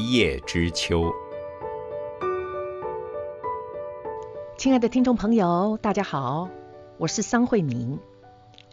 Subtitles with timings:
[0.00, 1.12] 一叶知秋。
[4.56, 6.48] 亲爱的听众朋友，大家好，
[6.96, 7.98] 我是桑慧敏。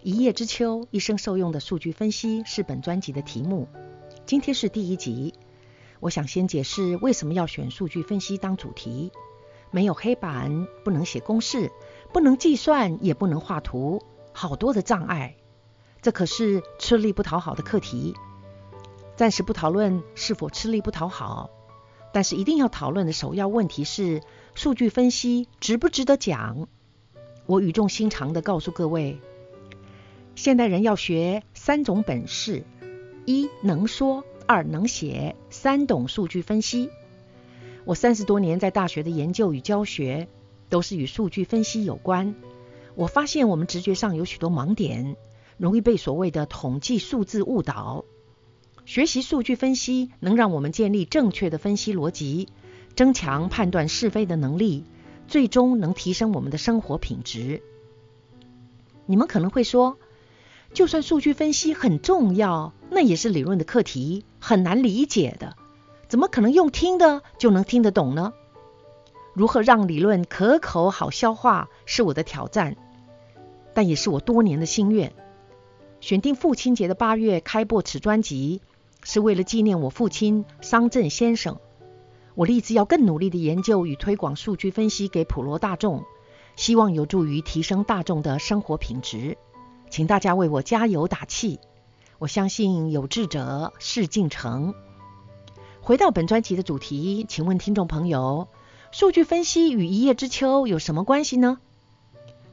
[0.01, 3.67] 一叶知秋，一生受用的数据分析是本专辑的题目。
[4.25, 5.33] 今天是第一集，
[5.99, 9.11] 我想先解释为什么要选数据分析当主题。
[9.69, 11.69] 没有黑板，不能写公式，
[12.13, 14.01] 不能计算，也不能画图，
[14.31, 15.35] 好多的障碍。
[16.01, 18.15] 这可是吃力不讨好的课题。
[19.17, 21.49] 暂时不讨论是否吃力不讨好，
[22.13, 24.21] 但是一定要讨论的首要问题是：
[24.53, 26.67] 数据分析值不值得讲？
[27.47, 29.19] 我语重心长地告诉各位。
[30.35, 32.63] 现代人要学三种本事：
[33.25, 36.91] 一能说，二能写，三懂数据分析。
[37.85, 40.27] 我三十多年在大学的研究与教学，
[40.69, 42.35] 都是与数据分析有关。
[42.93, 45.15] 我发现我们直觉上有许多盲点，
[45.57, 48.05] 容易被所谓的统计数字误导。
[48.87, 52.47] 学习数据分析能让我们建立正确的分析逻辑，
[52.95, 54.85] 增强判断是非的能力，
[55.27, 57.61] 最终能提升我们的生活品质。
[59.05, 59.97] 你们可能会说，
[60.73, 65.57] 就算数据分析很重要，那也是理论的课题，很难理解的。
[66.07, 68.31] 怎么可能用听的就能听得懂呢？
[69.33, 72.77] 如何让理论可口好消化，是我的挑战，
[73.73, 75.11] 但也是我多年的心愿。
[75.99, 78.61] 选定父亲节的八月开播此专辑，
[79.09, 81.59] 是为了纪念我父亲桑震先生。
[82.35, 86.03] 我立志要更努力的研究与推广数据分析给普罗大众，
[86.57, 89.37] 希望有助于提升大众的生活品质。
[89.89, 91.61] 请大家为我加油打气，
[92.19, 94.73] 我相信有志者事竟成。
[95.79, 98.49] 回到本专辑的主题，请问听众朋友，
[98.91, 101.59] 数据分析与一叶知秋有什么关系呢？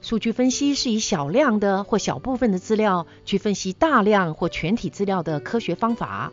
[0.00, 6.30] 数据分析是以小量的或小部分的资料去分析大量或全体资料的科学方法，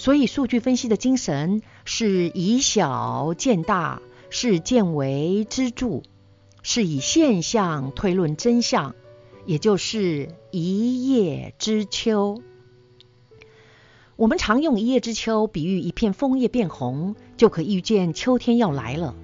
[0.00, 6.00] 所以数据分析的精神是以小见大，是见微知著，
[6.62, 8.94] 是以现象推论真相。
[9.44, 12.40] 也就是一叶知秋。
[14.16, 19.14] 我们常用一叶知秋比喻一片枫叶变红，就可预见秋天要来了。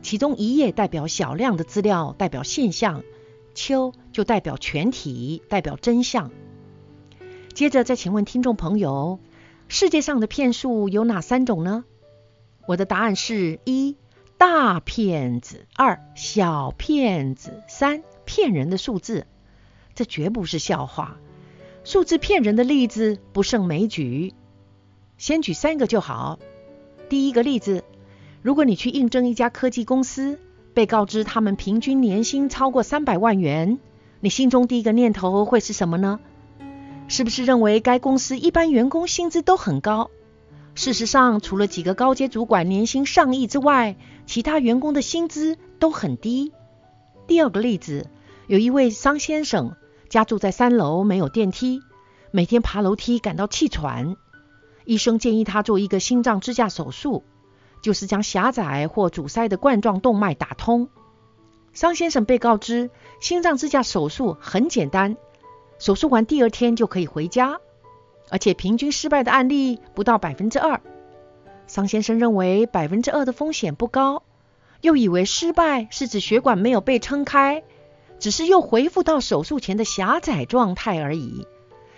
[0.00, 3.02] 其中一叶代表小量的资料，代表现象；
[3.54, 6.30] 秋就代表全体，代表真相。
[7.52, 9.18] 接着再请问听众朋友，
[9.68, 11.84] 世界上的骗术有哪三种呢？
[12.66, 13.96] 我的答案是：一
[14.38, 19.26] 大骗子，二小骗子，三骗人的数字。
[19.94, 21.16] 这绝不是笑话，
[21.84, 24.34] 数字骗人的例子不胜枚举。
[25.18, 26.38] 先举三个就好。
[27.08, 27.82] 第一个例子，
[28.42, 30.38] 如果你去应征一家科技公司，
[30.74, 33.78] 被告知他们平均年薪超过三百万元，
[34.20, 36.20] 你心中第一个念头会是什么呢？
[37.08, 40.10] 是不是认为该公司一般员工薪资都很高？
[40.74, 43.96] 事实上，除了几个高阶主管年薪上亿之外，
[44.26, 46.52] 其他员工的薪资都很低。
[47.26, 48.10] 第二个例子，
[48.46, 49.74] 有一位桑先生。
[50.08, 51.80] 家住在三楼，没有电梯，
[52.30, 54.14] 每天爬楼梯感到气喘。
[54.84, 57.24] 医生建议他做一个心脏支架手术，
[57.82, 60.88] 就是将狭窄或阻塞的冠状动脉打通。
[61.72, 62.90] 桑先生被告知，
[63.20, 65.16] 心脏支架手术很简单，
[65.78, 67.60] 手术完第二天就可以回家，
[68.30, 70.80] 而且平均失败的案例不到百分之二。
[71.66, 74.22] 桑先生认为百分之二的风险不高，
[74.80, 77.62] 又以为失败是指血管没有被撑开。
[78.18, 81.46] 只是又恢复到手术前的狭窄状态而已，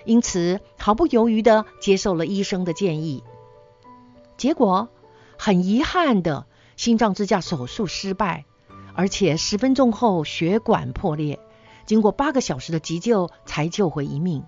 [0.04, 3.22] 因此毫不犹豫地接受了医生的建议。
[4.36, 4.88] 结果
[5.38, 6.46] 很遗憾的，
[6.76, 8.46] 心脏支架手术失败，
[8.94, 11.38] 而且十分钟后血管破裂，
[11.88, 14.44] 经过八个小时的急救才救回一命。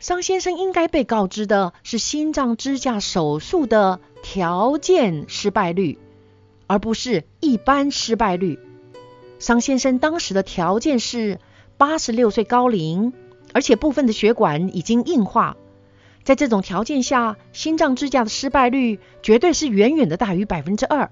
[0.00, 5.98] 桑先生应该被告知的是心脏支架手术的条件失败率，
[6.66, 8.58] 而不是一般失败率。
[9.38, 11.38] 桑先生当时的条件是
[11.76, 13.12] 八十六岁高龄，
[13.52, 15.58] 而且部分的血管已经硬化。
[16.22, 21.10] 在这种条件下，心脏支架的失败率绝对是远远的大于百分之二。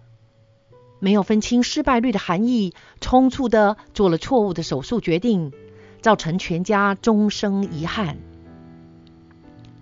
[1.02, 5.52] 没有分清失败率的含义，匆促的做了错误的手术决定，
[6.00, 8.19] 造成全家终生遗憾。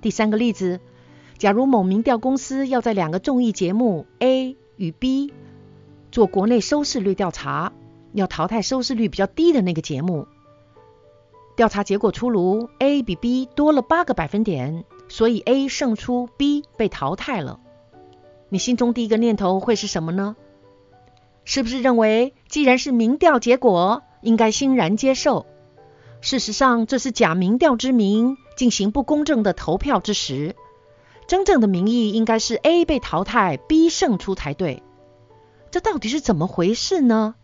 [0.00, 0.80] 第三个例子，
[1.36, 5.34] 假如某民调公司要在两个综艺节目 A 与 B
[6.10, 7.74] 做国内收视率调查。
[8.12, 10.26] 要淘汰收视率比较低的那个节目，
[11.54, 17.60] 调查结果出炉，A 比 B 多了八个百分点，所以 A 胜出，B 被淘汰了。
[18.48, 20.34] 你心中第一个念头会是什么呢？
[21.44, 25.46] 是不是认为既然是民调结果，应该欣然接受？
[26.20, 30.54] 事实上，这是假民调之名，进行不公正的投票之时。
[31.26, 34.82] 真正的民意应该是 A 被淘汰，B 胜出才对。
[35.70, 37.36] 这到底是怎么回事呢？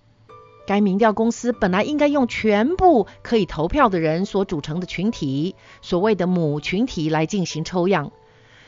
[0.66, 8.10] 该民调公司本来应该用全部可以投票的人所组成的群体，所谓的母群体来进行抽样，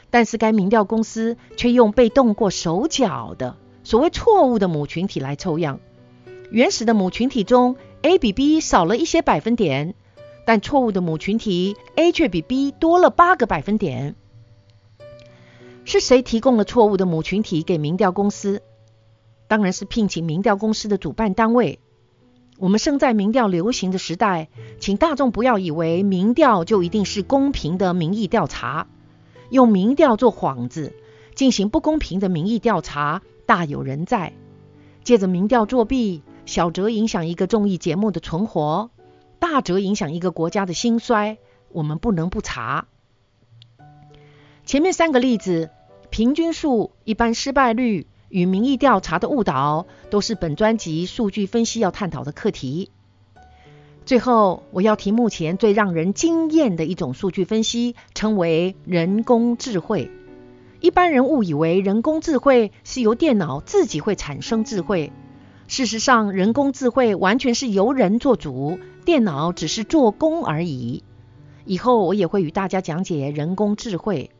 [0.08, 3.56] 但是该民调公司却用被动过手脚的
[3.88, 5.80] 所谓错误的母群体来抽样。
[6.50, 9.94] 原始的母群体中，A 比 B 少了一些百分点，
[10.44, 14.14] 但错误的母群体 A 却比 B 多了八个百分点。
[15.86, 18.60] 是谁提供了错误的母群体给民调公司？
[19.46, 21.78] 当然是聘请民调公司的主办单位。
[22.58, 28.86] 我们生在民调流行的时代，请大众不要以为民调就一定是公平的民意调查，
[29.48, 30.92] 用民调做幌子，
[31.34, 34.34] 进行不公平的民意调查，大有人在。
[35.02, 36.22] 借着民调作弊。
[36.44, 38.90] 小则影响一个综艺节目的存活，
[39.38, 41.36] 大则影响一个国家的兴衰，
[41.70, 42.88] 我们不能不查。
[44.64, 45.70] 前面三个例子，
[46.08, 52.90] 平均数、一般失败率与民意调查的误导，都是本专辑数据分析要探讨的课题。
[54.06, 60.10] 最后，我要提目前最让人惊艳的一种数据分析，称为人工智慧。
[60.80, 65.12] 一般人误以为人工智慧是由电脑自己会产生智慧。
[65.66, 71.02] 事实上，人工智慧完全是由人做主，电脑只是做工而已。
[71.64, 74.30] 以后我也会与大家讲解人工智慧。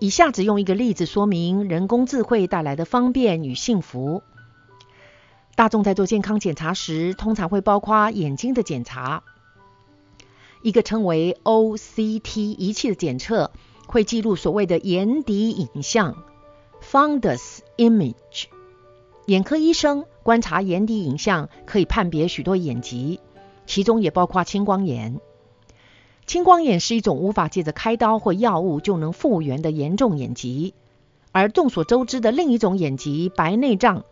[0.00, 4.22] 以下只用一个例子说明人工智慧带来的方便与幸福。
[5.54, 9.22] 大众在做健康检查时，通常会包括眼睛的检查。
[10.62, 13.50] 一个称为 OCT 仪器的检测，
[13.90, 16.22] 会记录所谓的眼底影像
[16.80, 18.44] （fundus image）。
[19.26, 23.18] 眼科医生观察眼底影像，可以判别许多眼疾，
[23.66, 25.20] 其中也包括青光眼。
[26.26, 30.74] 青光眼是一种无法借着开刀或药物就能复原的严重眼疾，
[31.32, 34.04] 而众所周知的另一种眼疾白内障，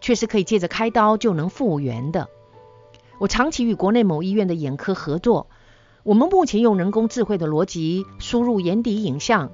[0.00, 2.28] 却是可以借着开刀就能复原的。
[3.18, 5.46] 我长期与国内某医院的眼科合作，
[6.02, 9.50] 我们目前用人工智慧的逻辑输入眼底影像，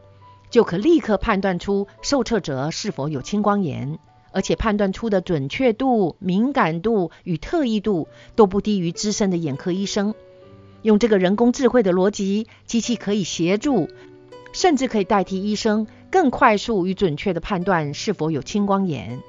[0.51, 3.99] 就可立刻判断出受测者是否有青光眼。
[4.33, 10.15] 而且判断出的准确度、敏感度与特异度都不低于资深的眼科医生。
[10.83, 13.89] 用这个人工智慧的逻辑，机器可以协助，
[14.53, 19.23] 甚至可以代替医生，更快速与准确地判断是否有青光眼。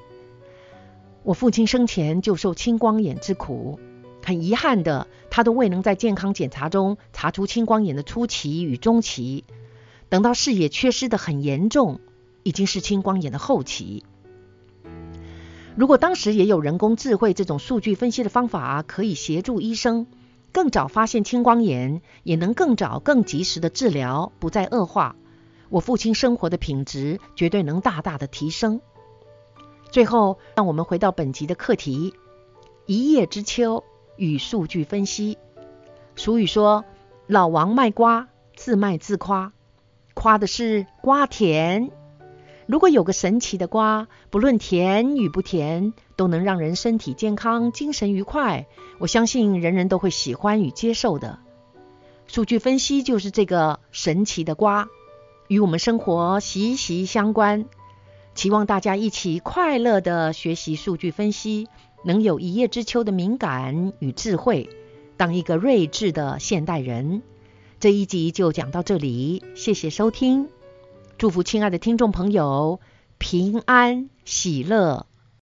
[1.22, 3.80] 我父亲生前就受青光眼之苦，
[4.28, 9.44] 很遗憾的，他都未能在健康检查中查出青光眼的初期与中期，
[10.10, 11.98] 等到视野缺失得很严重，
[12.42, 14.04] 已经是青光眼的后期。
[15.76, 20.06] 如果当时也有人工智慧这种数据分析的方法，可以协助医生
[20.52, 25.16] 更早发现青光眼，也能更早、更及时的治疗，不再恶化，
[25.70, 28.82] 我父亲生活的品质绝对能大大的提升。
[29.90, 32.12] 最后，让我们回到本集的课题：
[32.84, 33.84] 一叶知秋
[34.18, 35.38] 与数据分析。
[36.16, 36.84] 俗语说
[37.26, 39.52] ：“老王卖瓜，自卖自夸，
[40.12, 41.90] 夸的是瓜甜。”
[42.66, 48.66] 如果有个神奇的瓜，不论甜与不甜，都能让人身体健康、精神愉快，
[48.98, 51.38] 我相信人人都会喜欢与接受的。
[52.26, 54.88] 数据分析就是这个神奇的瓜，
[55.46, 57.64] 与我们生活息息相关。
[58.38, 61.66] 期望大家一起快乐的学习数据分析，
[62.04, 64.70] 能有一叶知秋的敏感与智慧，
[65.16, 67.22] 当一个睿智的现代人。
[67.80, 70.48] 这一集就讲到这里，谢谢收听。
[71.16, 72.78] 祝福亲爱的听众朋友
[73.18, 75.07] 平安喜乐。